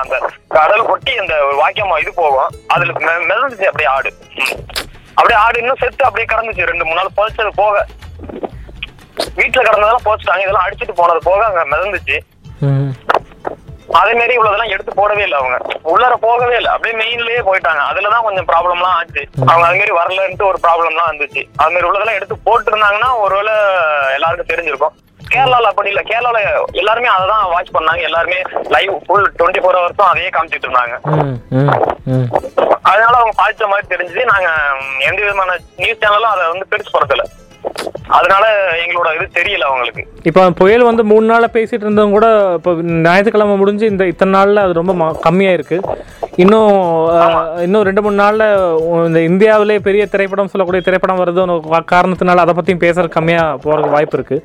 அந்த 0.00 0.30
கடல் 0.48 0.86
கொட்டி 0.86 1.18
அந்த 1.18 1.34
வாக்கியமா 1.62 2.00
இது 2.00 2.14
போகும். 2.14 2.50
அதுல 2.66 2.92
மெ- 2.92 3.26
மிதந்துச்சு 3.28 3.64
அப்படியே 3.64 3.88
ஆடு. 3.88 4.12
அப்படியே 5.14 5.40
ஆடு 5.40 5.58
இன்னும் 5.58 5.76
செத்து 5.80 6.04
அப்படியே 6.04 6.36
கடந்துச்சு. 6.36 6.66
ரெண்டு 6.66 6.84
மூணு 6.84 6.96
நாள் 6.96 7.16
புதைச்சது 7.16 7.50
போக. 7.54 7.86
வீட்டுல 9.36 9.62
கிடந்ததெல்லாம் 9.62 10.04
போச்சுட்டாங்க 10.04 10.40
இதெல்லாம் 10.40 10.66
அடிச்சுட்டு 10.66 10.92
போனது 10.92 11.18
போக 11.22 11.44
அங்க 11.44 11.64
மிதந்துச்சு. 11.64 12.16
அதே 14.00 14.12
மாதிரி 14.12 14.32
இவ்வளவுதெல்லாம் 14.32 14.72
எடுத்து 14.74 14.92
போடவே 14.96 15.22
இல்லை 15.22 15.38
அவங்க. 15.38 15.56
உள்ளார 15.82 16.14
போகவே 16.14 16.56
இல்லை. 16.56 16.72
அப்படியே 16.72 16.94
மெயின்லயே 17.00 17.40
போயிட்டாங்க. 17.40 17.82
அதுலதான் 17.90 18.22
கொஞ்சம் 18.22 18.46
ப்ராப்ளம்லாம் 18.46 18.96
ஆச்சு. 18.98 19.22
அவங்க 19.48 19.66
அது 19.66 19.78
மாதிரி 19.78 19.94
வரலன்ட்டு 20.00 20.46
ஒரு 20.46 20.58
ப்ராப்ளம்லாம் 20.62 21.10
வந்துச்சு. 21.12 21.42
அது 21.56 21.72
மாதிரி 21.72 21.88
உள்ளதெல்லாம் 21.88 22.18
எடுத்து 22.20 22.36
போட்டிருந்தாங்கன்னா 22.46 23.10
ஒருவேளை 23.18 23.54
எல்லாருக்கும் 24.14 24.52
தெரிஞ்சிருக்கும். 24.52 24.94
கேரளால 25.32 25.62
அப்படி 25.62 25.88
இல்ல. 25.88 26.02
கேரளால 26.02 26.38
எல்லாருமே 26.72 27.08
அதை 27.08 27.28
தான் 27.28 27.50
வாட்ச் 27.50 27.74
பண்ணாங்க. 27.74 28.02
எல்லாருமே 28.02 28.42
லைவ் 28.68 28.92
ஃபுல் 29.06 29.32
டுவெண்ட்டி 29.38 29.62
ஃபோர் 29.62 29.78
ஹவர்ஸும் 29.78 30.10
அதையே 30.10 30.28
காமிச்சிட்டு 30.28 30.68
இருந்தாங்க. 30.68 30.94
அதனால 32.82 33.14
அவங்க 33.16 33.34
பாதிச்ச 33.42 33.66
மாதிரி 33.68 33.86
தெரிஞ்சது. 33.94 34.24
நாங்க 34.24 34.48
எந்த 34.98 35.22
விதமான 35.22 35.58
நியூஸ் 35.76 36.02
சேனலும் 36.04 36.32
அதை 36.34 36.48
வந்து 36.48 36.66
பெருசு 36.70 36.92
படுத்தல. 36.94 37.24
அதனால 38.08 38.44
எங்களோட 38.80 39.08
இது 39.14 39.26
தெரியல 39.34 39.64
அவங்களுக்கு. 39.64 40.02
இப்போ 40.22 40.50
புயல் 40.52 40.82
வந்து 40.82 41.04
மூணு 41.04 41.26
நாளா 41.26 41.48
பேசிட்டு 41.52 41.84
இருந்தவங்க 41.84 42.10
கூட 42.10 42.26
இப்போ 42.54 42.70
ஞாயிற்றுக்கிழமை 43.04 43.56
முடிஞ்சு 43.56 43.86
இந்த 43.86 44.06
இத்தனை 44.06 44.32
நாள்ல 44.34 44.60
அது 44.60 44.72
ரொம்ப 44.72 44.92
கம்மியா 45.20 45.50
இருக்கு 45.50 45.78
இன்னும் 46.36 46.70
இன்னும் 47.58 47.82
ரெண்டு 47.82 48.02
மூணு 48.02 48.22
நாள்ல 48.22 48.44
இந்த 49.06 49.20
இந்தியாவிலே 49.22 49.78
பெரிய 49.80 50.06
திரைப்படம் 50.06 50.48
சொல்லக்கூடிய 50.48 50.82
திரைப்படம் 50.82 51.20
வருதுன்னு 51.20 51.56
கா- 51.66 51.86
காரணத்தினால 51.92 52.36
அதை 52.38 52.54
பத்தியும் 52.54 52.82
பேசுற 52.82 53.08
கம்மியா 53.08 53.58
போறதுக்கு 53.64 53.90
வாய்ப்பு 53.90 54.18
இருக்கு. 54.18 54.38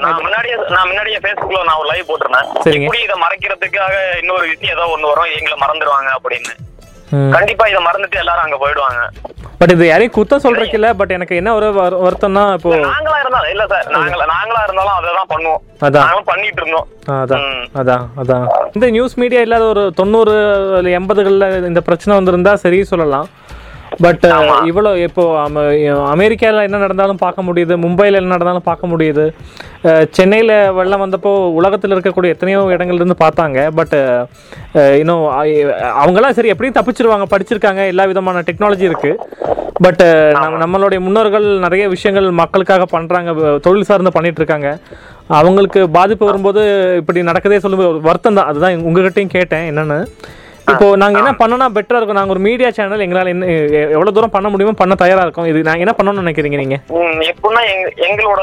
நான் 0.00 0.18
முன்னாடியே 0.18 0.56
நான் 0.68 0.86
முன்னாடியே 0.86 1.18
Facebookல 1.18 1.64
நான் 1.64 1.78
ஒரு 1.78 1.88
லைவ் 1.88 2.08
போட்டிருந்தேன். 2.08 2.48
இப்படி 2.80 3.02
இதை 3.02 3.16
மறைக்கிறதுக்காக 3.20 3.94
இன்னொரு 4.20 4.46
விஷயம் 4.48 4.76
ஏதோ 4.76 4.86
ஒண்ணு 4.94 5.10
வரும் 5.12 5.32
எங்களை 5.34 5.58
மறந்துடுவாங்க 5.60 6.10
அப்படின்னு. 6.18 6.52
கண்டிப்பா 7.32 7.66
இதை 7.66 7.82
மறந்துட்டு 7.84 8.18
எல்லாரும் 8.18 8.42
அங்க 8.42 8.58
போயிடுவாங்க. 8.58 9.00
பட் 9.64 9.72
இது 9.74 9.84
யாரையும் 9.86 10.14
குத்தம் 10.14 10.42
சொல்றதுக்கு 10.42 10.76
இல்ல 10.78 10.88
பட் 10.94 11.12
எனக்கு 11.12 11.34
என்ன 11.36 11.50
ஒரு 11.54 11.68
வரு- 11.76 12.00
வருத்தம்னா 12.02 12.42
இப்போ 12.56 12.70
நாங்களா 12.86 13.18
இருந்தாலும் 13.20 13.52
இல்ல 13.52 13.64
சார் 13.66 13.86
நாங்களா 13.94 14.24
நாங்களா 14.32 14.60
இருந்தாலும் 14.64 14.96
அதை 14.96 15.12
தான் 15.14 15.30
பண்ணுவோம் 15.30 15.62
அதான். 15.80 16.26
பண்ணிட்டு 16.26 16.60
இருந்தோம். 16.62 16.86
அதான். 17.14 17.46
அதான் 17.74 18.04
அதான் 18.20 18.44
இந்த 18.74 18.86
நியூஸ் 18.90 19.14
மீடியா 19.16 19.40
இல்லாத 19.40 19.64
ஒரு 19.66 19.84
தொண்ணூறு 19.94 20.34
எண்பதுகளில் 20.94 21.66
இந்த 21.66 21.80
பிரச்சனை 21.80 22.12
வந்திருந்தா 22.18 22.54
சரி 22.62 22.80
சொல்லலாம். 22.84 23.26
பட் 24.00 24.24
இவ்வளோ 24.70 25.02
இப்போ 25.02 25.48
அம- 25.48 25.72
அமெரிக்கால 26.14 26.62
என்ன 26.62 26.78
நடந்தாலும் 26.78 27.16
பார்க்க 27.16 27.42
முடியுது 27.42 27.74
மும்பையில் 27.84 28.18
என்ன 28.20 28.32
நடந்தாலும் 28.36 28.62
பார்க்க 28.64 28.86
முடியுது. 28.86 29.24
சென்னையில் 30.10 30.72
வெள்ளம் 30.72 31.00
வந்தப்போ 31.00 31.32
உலகத்தில் 31.52 31.94
இருக்கக்கூடிய 31.94 32.28
எத்தனையோ 32.28 32.60
இடங்கள்ல 32.60 32.92
இருந்து 32.92 33.16
பார்த்தாங்க. 33.24 33.70
பட் 33.74 33.94
இன்னும் 34.98 35.24
அவங்களாம் 36.02 36.36
சரி 36.38 36.48
எப்படியும் 36.48 36.78
தப்பிச்சிருவாங்க 36.78 37.24
படிச்சிருக்காங்க 37.30 37.86
எல்லா 37.86 38.04
விதமான 38.04 38.40
டெக்னாலஜி 38.40 38.80
இருக்கு. 38.80 39.12
பட் 39.72 40.02
நம்ம 40.32 40.64
நம்மளுடைய 40.64 41.00
முன்னோர்கள் 41.00 41.58
நிறைய 41.58 41.88
விஷயங்கள் 41.88 42.30
மக்களுக்காக 42.30 42.84
பண்றாங்க 42.84 43.30
வ- 43.30 43.60
தொழில் 43.60 43.82
சார்ந்து 43.82 44.12
பண்ணிட்டு 44.12 44.40
இருக்காங்க. 44.42 44.78
அவங்களுக்கு 45.26 45.90
பாதிப்பு 45.90 46.26
வரும்போது 46.26 46.62
இப்படி 46.96 47.20
நடக்கதே 47.22 47.56
சொல்லும்போது 47.56 48.00
வருத்தம் 48.00 48.34
தான். 48.34 48.46
அதுதான் 48.46 48.72
உங்ககிட்டயும் 48.72 49.34
கேட்டேன் 49.36 49.66
என்னன்னு. 49.70 50.00
இப்போ 50.72 50.86
நாங்க 51.00 51.16
என்ன 51.20 51.32
பண்ணனா 51.40 51.66
பெட்டரா 51.76 51.98
இருக்கும். 51.98 52.18
நாங்க 52.18 52.32
ஒரு 52.34 52.42
மீடியா 52.46 52.68
சேனல் 52.76 53.04
எங்களால 53.04 53.32
என்ன 53.34 53.48
எவ்வளவு 53.96 54.14
தூரம் 54.16 54.34
பண்ண 54.36 54.48
முடியுமோ 54.52 54.74
பண்ண 54.80 54.94
தயாரா 55.02 55.24
இருக்கோம். 55.26 55.48
இது 55.50 55.66
நாங்க 55.68 55.84
என்ன 55.84 55.94
பண்ணணும்னு 55.98 56.24
நினைக்கிறீங்க 56.24 56.58
நீங்க? 56.62 56.76
எப்படின்னா 57.30 57.62
எங்க 57.74 57.88
எங்களோட 58.08 58.42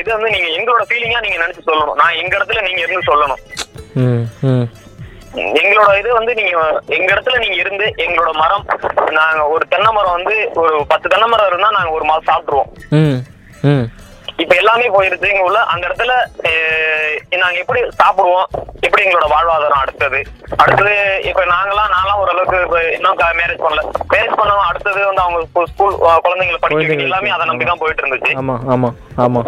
இது 0.00 0.08
வந்து 0.16 0.30
நீங்க 0.34 0.48
எங்களோட 0.58 0.84
ஃபீலிங்கா 0.90 1.20
நீங்க 1.26 1.38
நினைச்சு 1.42 1.66
சொல்லணும். 1.70 1.98
நான் 2.02 2.18
எங்க 2.22 2.32
இடத்துல 2.38 2.62
நீங்க 2.68 2.80
இருந்து 2.84 3.10
சொல்லணும். 3.10 3.42
எங்களோட 5.60 5.90
இது 6.00 6.10
வந்து 6.18 6.32
நீங்க 6.40 6.54
எங்க 6.96 7.08
இடத்துல 7.14 7.36
நீங்க 7.44 7.56
இருந்து 7.62 7.86
எங்களோட 8.04 8.30
மரம் 8.42 8.64
நாங்க 9.18 9.42
ஒரு 9.54 9.64
தென்னை 9.74 9.90
மரம் 9.98 10.16
வந்து 10.18 10.36
ஒரு 10.62 10.74
பத்து 10.92 11.12
தென்னை 11.12 11.28
மரம் 11.32 11.50
இருந்தா 11.50 11.70
நாங்க 11.78 11.92
ஒரு 11.98 12.06
மாசம் 12.10 12.28
சாப்பிட்டுருவோம். 12.30 12.70
ம் 13.00 13.18
ம். 13.72 13.86
இப்ப 14.40 14.54
எல்லாமே 14.54 14.86
போயிருச்சு 14.88 15.30
இங்க 15.30 15.42
உள்ள 15.42 15.60
அந்த 15.72 15.82
இடத்துல 15.88 16.12
நாங்க 17.40 17.58
எப்படி 17.58 17.80
சாப்பிடுவோம்? 17.98 18.46
எப்படி 18.80 19.02
எங்களோட 19.04 19.26
வாழ்வாதாரம் 19.32 19.82
அடுத்தது? 19.82 20.18
அடுத்தது 20.58 20.94
இப்ப 21.30 21.42
நாங்கெல்லாம் 21.44 21.92
நான்லாம் 21.94 22.20
ஓரளவுக்கு 22.22 22.58
இப்ப 22.62 22.78
இன்னும் 22.90 23.18
மேரேஜ் 23.40 23.64
பண்ணல. 23.64 23.82
மேரேஜ் 24.12 24.38
பண்ணவும் 24.40 24.68
அடுத்தது 24.68 25.00
வந்து 25.06 25.22
அவங்க 25.22 25.40
ஸ்கூல் 25.70 25.96
குழந்தைங்களை 26.24 26.60
படிக்க. 26.60 27.06
எல்லாமே 27.08 27.30
அதை 27.30 27.46
நம்பி 27.46 27.64
தான் 27.64 27.82
போயிட்டு 27.82 28.04
இருந்துச்சு 28.04 28.32
ஆமா 28.36 28.56
ஆமா. 28.74 28.90
ஆமா 29.18 29.42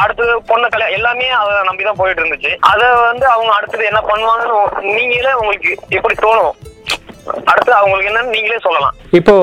அடுத்தது 0.00 0.32
பொண்ணு 0.46 0.66
கல்யாணம் 0.68 0.96
எல்லாமே 0.96 1.26
அதை 1.32 1.52
நம்பி 1.62 1.84
தான் 1.84 1.98
போயிட்டு 1.98 2.22
இருந்துச்சு 2.22 2.52
அதை 2.70 2.86
வந்து 3.02 3.26
அவங்க 3.26 3.52
அடுத்தது 3.54 3.84
என்ன 3.84 4.00
பண்ணுவாங்கன்னு 4.08 4.56
நீங்களே 4.96 5.34
உங்களுக்கு 5.34 5.70
எப்படி 5.90 6.14
தோணும்? 6.22 6.54
அடுத்து 7.44 7.72
அவங்களுக்கு 7.72 8.12
என்னன்னு 8.12 8.30
நீங்களே 8.30 8.58
சொல்லலாம். 8.58 8.94
இப்போ. 9.10 9.34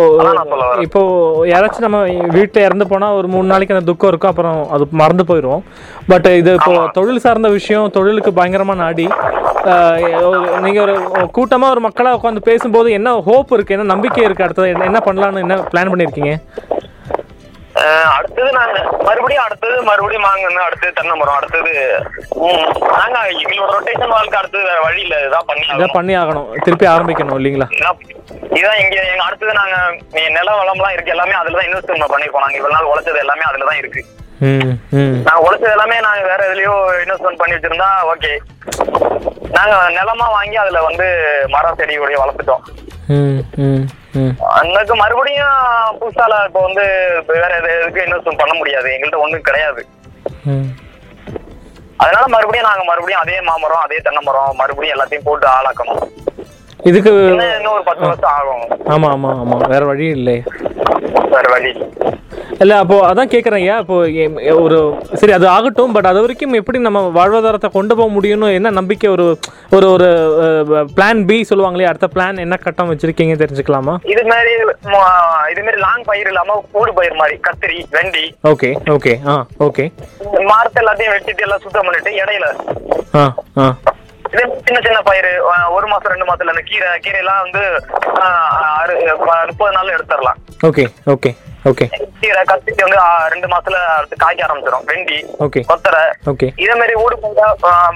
இப்போ 0.80 1.02
யாராச்சும் 1.46 1.80
நம்ம 1.80 2.02
வீட்டில் 2.28 2.64
இறந்து 2.64 2.88
போனா 2.88 3.14
ஒரு 3.14 3.28
மூணு 3.28 3.48
நாளைக்கு 3.48 3.74
அந்த 3.74 3.86
துக்கம் 3.86 4.10
இருக்கும் 4.10 4.30
அப்புறம் 4.30 4.70
அது 4.70 4.88
மறந்து 4.92 5.24
போயிடும் 5.24 5.62
பட் 6.08 6.26
இது 6.26 6.54
இப்போ 6.54 6.90
தொழில் 6.94 7.20
சார்ந்த 7.20 7.50
விஷயம் 7.50 7.90
தொழிலுக்கு 7.90 8.32
பயங்கரமா 8.32 8.76
நாடி. 8.76 9.08
நீங்க 10.62 10.82
ஒரு 10.82 10.94
கூட்டமா 11.38 11.70
ஒரு 11.70 11.82
மக்களா 11.82 12.14
உட்காந்து 12.14 12.40
பேசும்போது 12.40 12.92
என்ன 12.92 13.20
ஹோப் 13.20 13.52
இருக்கு 13.52 13.74
என்ன 13.74 13.86
நம்பிக்கை 13.86 14.24
இருக்கு 14.24 14.44
அடுத்தது 14.44 14.70
என்ன- 14.70 15.04
பண்ணலாம்னு 15.06 15.40
என்ன 15.40 15.56
பிளான் 15.56 15.92
பண்ணிருக்கீங்க? 15.92 16.34
அடுத்தது 18.16 18.50
நாங்க 18.58 18.78
மறுபடியும் 19.08 19.44
அடுத்தது 19.46 19.76
மறுபடியும் 19.90 20.26
வாங்கணும். 20.28 20.66
அடுத்தது 20.68 20.96
தென்னை 20.98 21.16
மரம் 21.22 21.38
அடுத்தது 21.40 21.72
நாங்க 23.00 23.18
எங்களோட 23.44 23.70
ரொட்டேஷன் 23.76 24.14
வாழ்க்கை 24.16 24.40
அடுத்தது 24.42 24.64
வேற 24.70 24.80
வழி 24.86 25.02
இல்ல. 25.06 25.16
இதான் 25.28 25.48
பண்ணி 25.50 25.64
இதை 25.66 25.74
ஆகணும். 25.76 25.96
பண்ணி 25.98 26.14
ஆகணும். 26.22 26.48
திருப்பி 26.66 26.88
ஆரம்பிக்கணும் 26.94 27.38
இல்லைங்களா? 27.40 27.68
இதான் 27.80 28.00
இதான் 28.60 28.80
இங்க 28.84 28.96
எங்க 29.12 29.24
அடுத்தது 29.28 29.54
நாங்க 29.62 29.76
நில 30.38 30.50
வளம்லாம் 30.62 30.96
இருக்கு. 30.96 31.14
எல்லாமே 31.16 31.36
அதுல 31.42 31.58
தான் 31.60 31.70
இன்வெஸ்ட்மெண்ட் 31.70 32.12
பண்ணிருக்கோம் 32.14 32.46
நாங்க. 32.46 32.58
இவ்வளவு 32.60 32.78
நாள் 32.78 32.92
உழைச்சது 32.92 33.24
எல்லாமே 33.26 33.48
அதுல 33.52 33.70
தான் 33.72 33.82
இருக்கு 33.84 34.04
நாங்க 35.28 35.42
உழைச்சது 35.48 35.74
எல்லாமே 35.76 35.98
நாங்க 36.08 36.22
வேற 36.32 36.42
எதுலயோ 36.50 36.76
இன்வெஸ்ட்மெண்ட் 37.04 37.42
பண்ணி 37.42 37.56
வச்சிருந்தா 37.58 37.90
ஓகே 38.14 38.32
நாங்க 39.58 39.76
நிலமா 39.98 40.28
வாங்கி 40.38 40.58
அதுல 40.64 40.80
வந்து 40.88 41.08
மரம் 41.56 41.78
செடி 41.80 41.96
கொடி 41.98 42.22
வளர்த்துட்டோம். 42.22 42.64
அன்னைக்கு 44.60 44.96
மறுபடியும் 44.96 45.58
புதுசால 46.00 46.34
இப்போ 46.48 46.62
வந்து 46.68 46.84
வேற 47.28 47.52
எது 47.60 47.70
எதுக்கு 47.80 48.06
இன்வெஸ்ட்மெண்ட் 48.06 48.42
பண்ண 48.42 48.54
முடியாது. 48.58 48.88
எங்கள்கிட்ட 48.96 49.24
ஒண்ணும் 49.26 49.48
கிடையாது. 49.50 49.82
அதனால 52.04 52.26
மறுபடியும் 52.28 52.68
நாங்க 52.70 52.84
மறுபடியும் 52.84 53.24
அதே 53.24 53.42
மாமரம் 53.42 53.84
அதே 53.86 53.98
தென்னை 54.04 54.22
மரம் 54.24 54.60
மறுபடியும் 54.62 54.96
எல்லாத்தையும் 54.96 55.28
போட்டு 55.30 55.48
ஆளாக்கணும். 55.48 56.02
இதுக்கு 56.90 57.12
இன்னும் 57.30 57.56
இன்னும் 57.58 57.74
ஒரு 57.74 57.84
பத்து 57.84 58.06
வருஷம் 58.08 58.34
ஆகும். 58.38 58.64
ஆமா 58.94 59.10
ஆமா 59.16 59.32
ஆமா. 59.42 59.58
வேற 59.74 59.86
வழி 59.86 60.08
இல்லை. 60.18 60.38
வேற 61.34 61.46
வழி 61.50 61.72
இல்ல. 62.32 62.60
இல்ல 62.64 62.74
அப்போ 62.82 62.96
அதான் 63.08 63.32
கேக்குறேன் 63.32 63.62
ஐயா 63.62 63.76
இப்போ 63.80 63.96
எம்- 64.22 64.36
ஒரு 64.64 64.78
சரி 65.20 65.34
அது 65.34 65.46
ஆகட்டும் 65.50 65.94
பட் 65.94 66.10
அது 66.10 66.22
வரைக்கும் 66.22 66.54
எப்படி 66.54 66.80
நம்ம 66.80 67.00
வாழ்வாதாரத்தை 67.16 67.70
கொண்டு 67.72 67.94
போக 67.96 68.10
முடியும்னு 68.14 68.50
என்ன 68.58 68.72
நம்பிக்கை 68.78 69.10
ஒரு 69.10 69.26
ஒரு 69.72 69.88
ஒரு 69.92 70.10
பிளான் 70.94 71.22
பி 71.26 71.38
சொல்லுவாங்களே 71.50 71.90
அடுத்த 71.90 72.10
பிளான் 72.14 72.44
என்ன 72.44 72.58
கட்டம் 72.60 72.92
வச்சிருக்கீங்க 72.92 73.36
தெரிஞ்சுக்கலாமா? 73.42 73.96
இது 74.12 74.24
மாதிரி 74.26 74.54
இது 75.52 75.64
மாதிரி 75.64 75.80
லாங் 75.82 76.06
பயிர் 76.06 76.28
இல்லாம 76.28 76.50
ஊடு 76.74 76.94
பயிர் 76.94 77.16
மாதிரி 77.16 77.38
கத்திரி 77.42 77.80
வெண்டி. 77.92 78.26
ஓகே 78.48 78.72
ஓகே 78.92 79.16
ஆ 79.28 79.36
ஓகே 79.62 79.86
மரத்தை 80.52 80.80
எல்லாத்தையும் 80.84 81.16
வெட்டிட்டு 81.16 81.46
எல்லாம் 81.48 81.64
சுத்தம் 81.64 81.88
பண்ணிட்டு 81.88 82.14
இடையில. 82.22 82.48
ஆ 83.16 83.24
ஆ. 83.58 83.68
சின்ன 84.66 84.80
சின்ன 84.82 85.00
பயிர் 85.04 85.30
ஒரு 85.72 85.86
மாசம் 85.88 86.12
ரெண்டு 86.12 86.28
மாசத்துல 86.28 86.54
இந்த 86.54 86.64
கீரை 86.64 86.90
கீரை 87.00 87.20
எல்லாம் 87.20 87.42
வந்து 87.44 87.64
முப்பது 89.48 89.74
நாள்ல 89.74 89.96
எடுத்துடலாம். 89.98 90.40
ஓகே 90.64 90.84
ஓகே 91.08 91.32
ஓகே 91.70 91.86
கீரை 92.22 92.42
கத்திரி 92.50 92.84
வந்து 92.86 93.00
ரெண்டு 93.34 93.48
மாசத்துல 93.52 93.78
காய்க்க 94.22 94.46
ஆரம்பிச்சிடும் 94.46 94.86
வெண்டி 94.92 95.18
ஓகே 95.46 95.62
கொத்தரை. 95.72 96.04
ஓகே 96.32 96.48
இதே 96.64 96.76
மாதிரி 96.80 96.94
ஊடு 97.02 97.16
போட்டா 97.24 97.48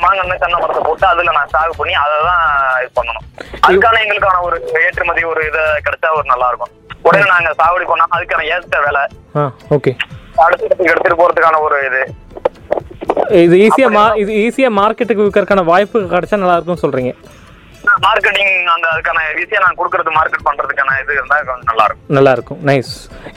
மாங்கன்னு 0.03 0.35
தென்னை 0.43 0.57
மரத்தை 0.63 0.81
போட்டு 0.87 1.05
அதுல 1.11 1.33
நான் 1.37 1.53
சாகு 1.53 1.73
பண்ணி 1.79 1.93
அதை 2.01 2.17
தான் 2.29 2.43
இது 2.83 2.91
பண்ணணும். 2.99 3.25
அதுக்கான 3.67 4.01
எங்களுக்கான 4.05 4.41
ஒரு 4.47 4.57
ஏற்றுமதி 4.83 5.23
ஒரு 5.31 5.43
இது 5.49 5.63
கிடைச்சா 5.87 6.11
ஒரு 6.17 6.27
நல்லா 6.33 6.49
இருக்கும் 6.51 6.73
உடனே 7.07 7.25
நாங்க 7.33 7.53
சாகுபடி 7.61 7.87
பண்ணா 7.91 8.05
அதுக்கான 8.17 8.45
ஏற்ற 8.55 8.81
வேலை. 8.87 9.03
ஓகே 9.77 9.93
அடுத்த 10.45 10.61
இடத்துக்கு 10.67 10.91
எடுத்துட்டு 10.93 11.19
போறதுக்கான 11.21 11.61
ஒரு 11.67 11.79
இது. 11.89 12.03
இது 13.43 13.55
ஈஸியா 13.65 14.05
இது 14.21 14.31
ஈஸியா 14.45 14.69
மார்க்கெட்டுக்கு 14.81 15.25
விற்கறதுக்கான 15.25 15.65
வாய்ப்பு 15.71 15.99
கிடைச்சா 16.13 16.39
நல்லா 16.41 16.57
இருக்கும்னு 16.57 16.83
சொல்றீங்க. 16.85 17.13
மார்க்கெட்டிங் 18.05 18.53
அந்த 18.73 18.85
அதுக்கான 18.93 19.19
விஷயம் 19.39 19.63
நான் 19.65 19.77
கொடுக்கறது 19.79 20.11
மார்க்கெட் 20.17 20.45
பண்றதுக்கான 20.47 20.97
இது 21.03 21.13
இருந்தா 21.17 21.37
கொஞ்சம் 21.41 21.69
நல்லா 21.71 21.85
இருக்கும் 21.87 22.15
நல்லா 22.17 22.33
இருக்கும் 22.37 22.59
நைஸ் 22.69 22.91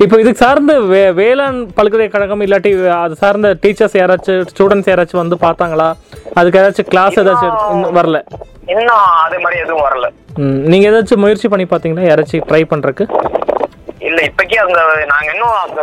இப்போ 0.04 0.14
இதுக்கு 0.22 0.42
சார்ந்து 0.44 0.74
வே 0.92 1.02
வேளாண் 1.20 1.60
பல்கலைக்கழகம் 1.78 2.44
இல்லாட்டி 2.46 2.72
அது 2.98 3.16
சார்ந்த 3.22 3.50
டீச்சர்ஸ் 3.64 3.98
யாராச்சும் 4.00 4.44
ஸ்டூடெண்ட்ஸ் 4.52 4.90
யாராச்சும் 4.92 5.22
வந்து 5.22 5.38
பார்த்தாங்களா? 5.46 5.88
அதுக்கு 6.38 6.60
ஏதாச்சும் 6.62 6.90
கிளாஸ் 6.92 7.18
ஏதாச்சும் 7.22 7.56
வரல? 7.98 8.18
இன்னும் 8.72 9.04
அதே 9.24 9.38
மாதிரி 9.44 9.58
எதுவும் 9.64 9.84
வரல. 9.86 10.06
நீங்க 10.72 10.84
ஏதாச்சும் 10.90 11.22
முயற்சி 11.24 11.48
பண்ணி 11.52 11.66
பார்த்தீங்களா? 11.70 12.08
யாராச்சும் 12.10 12.46
ட்ரை 12.50 12.62
பண்றதுக்கு? 12.72 13.04
இல்ல 14.00 14.18
இப்போக்கி 14.26 14.56
அந்த 14.60 14.80
நாங்க 15.10 15.28
இன்னும் 15.32 15.54
அந்த 15.60 15.80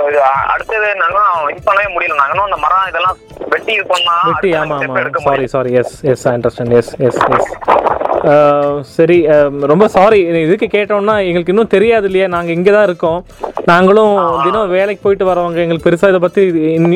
அடுத்தது 0.51 0.87
நாங்க 0.99 1.17
இது 1.51 1.61
பண்ணவே 1.65 1.87
முடியல. 1.93 2.19
நாங்க 2.19 2.33
இன்னும் 2.33 2.49
அந்த 2.49 2.59
மரம் 2.61 2.89
இதெல்லாம் 2.89 3.17
வெட்டி 3.53 3.73
பண்ணா 3.89 4.13
வெட்டி 4.27 4.51
ஆமா 4.55 4.75
ஆமா. 4.79 5.01
Sorry 5.27 5.47
sorry 5.53 5.71
yes 5.81 5.95
yes 6.11 6.25
I 6.27 6.33
understand 6.33 6.75
yes 6.79 6.91
yes 7.01 7.19
yes 7.31 7.49
சரி 8.93 9.17
ரொம்ப 9.71 9.85
சாரி 9.95 10.19
இதுக்கு 10.43 10.67
கேட்டோம்னா 10.71 11.15
எங்களுக்கு 11.27 11.53
இன்னும் 11.53 11.73
தெரியாது 11.73 12.07
இல்லையா? 12.09 12.27
நாங்கள் 12.35 12.55
இங்கே 12.57 12.71
தான் 12.71 12.87
இருக்கோம். 12.87 13.19
நாங்களும் 13.67 14.13
தினம் 14.43 14.71
வேலைக்கு 14.73 15.03
போயிட்டு 15.03 15.25
வரவங்க 15.29 15.59
எங்களுக்கு 15.63 15.87
பெருசாக 15.87 16.11
இதை 16.13 16.21
பற்றி 16.23 16.41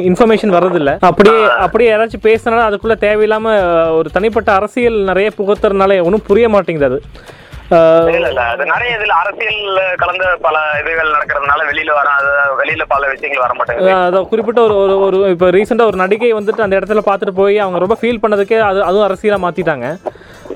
இன்ஃபர்மேஷன் 0.10 0.56
வர்றதில்ல. 0.56 0.92
அப்படியே 1.10 1.38
அப்படியே 1.66 1.90
யாராச்சும் 1.92 2.26
பேசினாலும் 2.26 2.68
அதுக்குள்ளே 2.68 2.98
தேவையில்லாம 3.04 3.46
அஹ், 3.66 3.92
ஒரு 4.00 4.10
தனிப்பட்ட 4.16 4.50
அரசியல் 4.58 5.00
நிறைய 5.10 5.30
புகுத்துறதுனால 5.38 6.00
ஒன்றும் 6.08 6.28
புரிய 6.28 6.48
மாட்டேங்குது 6.56 6.90
அது. 6.92 7.00
நிறைய 7.72 8.92
இதுல 8.98 9.16
அரசியல் 9.22 9.60
கலந்த 10.02 10.26
பல 10.46 10.58
இதுகள் 10.82 11.14
நடக்கிறதுனால 11.16 11.66
வெளியில 11.70 11.92
வர 11.98 12.10
வெளியில 12.62 12.84
பல 12.94 13.04
விஷயங்கள் 13.12 13.44
வர 13.46 13.54
மாட்டேங்குது. 13.58 13.92
அதை 14.08 14.20
குறிப்பிட்ட 14.32 14.62
ஒரு 14.68 14.76
ஒரு 14.84 14.96
ஒரு 15.08 15.18
இப்போ 15.34 15.50
ரீசெண்டாக 15.58 15.92
ஒரு 15.92 16.00
நடிகை 16.04 16.32
வந்துட்டு 16.38 16.66
அந்த 16.66 16.80
இடத்துல 16.80 17.04
பார்த்துட்டு 17.10 17.40
போய் 17.42 17.64
அவங்க 17.66 17.84
ரொம்ப 17.84 17.98
ஃபீல் 18.02 18.22
பண்ணதுக்கே 18.24 18.60
அது 18.70 18.82
அதுவும் 18.88 19.08
அரசியலாக 19.10 19.44
மாற்றிட்டாங்க 19.46 19.88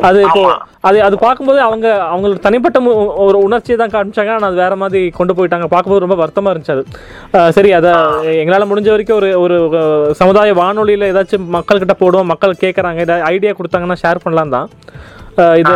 அது 0.08 0.20
இப்போ. 0.28 0.44
அது 0.88 0.98
அது 1.08 1.16
பார்க்கும்போது 1.26 1.60
அவங்க 1.68 1.88
அவங்களுக்கு 2.14 2.46
தனிப்பட்ட 2.46 2.78
ஒரு 3.26 3.38
உணர்ச்சியை 3.48 3.78
தான் 3.82 3.94
காமிச்சாங்க. 3.96 4.32
ஆனால் 4.36 4.50
அது 4.50 4.58
வேற 4.64 4.76
மாதிரி 4.84 5.02
கொண்டு 5.20 5.34
போயிட்டாங்க. 5.38 5.68
பார்க்கும்போது 5.74 6.04
ரொம்ப 6.06 6.18
வருத்தமாக 6.22 6.54
இருந்துச்சு 6.54 6.76
அது. 6.78 6.84
சரி 7.58 7.72
அதை 7.80 7.92
எங்களால் 8.42 8.70
முடிஞ்ச 8.72 8.90
வரைக்கும் 8.94 9.20
ஒரு 9.20 9.30
ஒரு 9.46 9.58
சமுதாய 10.22 10.56
வானொலியில் 10.62 11.10
ஏதாச்சும் 11.12 11.50
மக்கள்கிட்ட 11.58 11.96
போடுவோம் 12.04 12.32
மக்கள் 12.34 12.62
கேட்குறாங்க 12.64 13.06
ஏதாவது 13.08 13.28
ஐடியா 13.34 13.54
கொடுத்தாங்கன்னா 13.60 14.02
ஷேர் 14.04 14.24
பண்ணலாம் 14.26 14.56
தான் 14.58 14.70
இது 15.62 15.74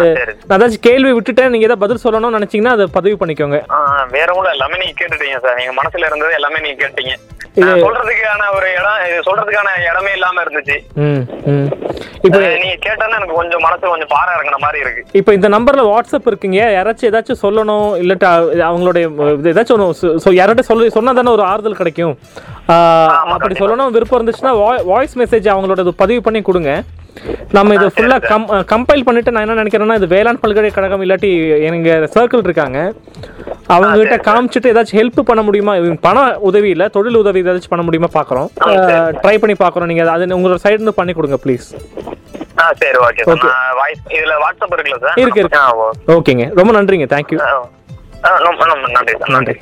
ஏதாச்சும் 0.53 0.85
கேள்வி 0.87 1.11
விட்டுட்டேன். 1.15 1.51
நீங்கள் 1.53 1.67
ஏதாவது 1.67 1.83
பதில் 1.83 2.03
சொல்லணும்னு 2.05 2.39
நினச்சிங்கன்னா 2.39 2.75
அதை 2.77 2.85
பதிவு 2.97 3.15
பண்ணிக்கோங்க. 3.21 3.59
வேற 4.15 4.27
ஒண்ணும் 4.37 4.53
எல்லாமே 4.55 4.79
நீங்க 4.81 4.95
கேட்டுட்டீங்க 4.99 5.39
சார். 5.45 5.57
நீங்க 5.61 5.73
மனசுல 5.79 6.09
இருந்தது 6.09 6.37
எல்லாமே 6.39 6.61
நீங்க 6.65 6.79
கேட்டீங்க. 6.83 7.15
சொல்றதுக்கான 7.85 8.47
ஒரு 8.55 8.67
இடம் 8.79 8.99
இது 9.09 9.19
சொல்றதுக்கான 9.27 9.69
இடமே 9.89 10.11
இல்லாம 10.17 10.41
இருந்துச்சு. 10.45 10.75
இப்போ 12.27 12.39
நீங்க 12.63 12.75
கேட்டோன்னா 12.85 13.17
எனக்கு 13.19 13.37
கொஞ்சம் 13.39 13.63
மனசு 13.65 13.83
கொஞ்சம் 13.93 14.11
பாரம் 14.13 14.35
இறங்குன 14.35 14.59
மாதிரி 14.65 14.83
இருக்கு. 14.83 15.03
இப்போ 15.19 15.31
இந்த 15.37 15.47
நம்பர்ல 15.55 15.85
வாட்ஸ்அப் 15.91 16.29
இருக்குங்க. 16.31 16.59
யாராச்சும் 16.77 17.09
ஏதாச்சும் 17.09 17.41
சொல்லணும் 17.45 17.87
இல்லாட்டா 18.01 18.31
அவங்களுடைய 18.69 19.07
ஏதாச்சும் 19.53 19.75
ஒன்று 19.77 20.37
யார்கிட்ட 20.39 20.65
சொல்லி 20.69 20.95
சொன்னா 20.97 21.13
தானே 21.19 21.33
ஒரு 21.37 21.45
ஆறுதல் 21.51 21.79
கிடைக்கும். 21.81 22.15
அப்படி 23.35 23.55
சொல்லணும் 23.63 23.93
விருப்பம் 23.97 24.19
இருந்துச்சுன்னா 24.19 24.53
வாய்ஸ் 24.91 25.17
மெசேஜ் 25.23 25.51
அவங்களோட 25.55 25.95
பதிவு 26.03 26.21
பண்ணி 26.27 26.41
கொடுங்க. 26.51 26.71
நம்ம 27.55 27.75
இது 27.77 27.87
ஃபுல்லாக 27.95 28.27
கம் 28.31 28.47
கம்பைல் 28.71 29.05
பண்ணிட்டு 29.07 29.33
நான் 29.33 29.45
என்ன 29.45 29.57
நினைக்கிறேன்னா 29.61 29.97
இது 29.99 30.07
வேளாண் 30.15 30.41
பல்கலைக்கழகம் 30.43 31.03
இல்லாட்டி 31.05 31.31
எங்க 31.69 31.91
சர்க்கிள் 32.15 32.45
இருக்காங்க. 32.47 32.79
அவங்க 33.75 33.93
கிட்ட 34.01 34.17
காமிச்சிட்டு 34.29 34.71
ஏதாச்சும் 34.73 34.99
ஹெல்ப் 34.99 35.19
பண்ண 35.29 35.41
முடியுமா? 35.47 35.73
பண 36.07 36.25
உதவி 36.49 36.69
இல்ல 36.75 36.87
தொழில் 36.97 37.21
உதவி 37.21 37.41
ஏதாச்சும் 37.43 37.73
பண்ண 37.73 37.85
முடியுமா 37.87 38.09
பாக்குறோம். 38.17 38.49
ட்ரை 39.23 39.35
பண்ணி 39.43 39.57
பாக்குறோம். 39.63 39.89
நீங்க 39.91 40.05
அது 40.15 40.35
உங்களோட 40.39 40.59
சைடு 40.65 40.79
இருந்து 40.79 40.99
பண்ணி 40.99 41.15
கொடுங்க 41.19 41.39
ப்ளீஸ் 41.45 41.67
ஆ 42.61 42.63
சரி 42.81 42.97
ஓகே 43.07 43.23
சார். 43.25 43.33
Okay. 43.33 43.49
நான் 43.55 43.75
வாய்ஸ் 43.79 44.05
இதுல 44.17 44.35
வாட்ஸ்அப் 44.43 44.73
இருக்குல்ல 44.75 44.99
சார்? 45.03 45.17
இருக்கு, 45.23 45.41
இருக்கு. 45.43 46.13
ஓகேங்க. 46.15 46.45
ரொம்ப 46.59 46.71
நன்றிங்க. 46.77 47.07
தேங்க்யூ 47.15 47.39
நன்றி 48.95 49.15
நன்றி. 49.35 49.55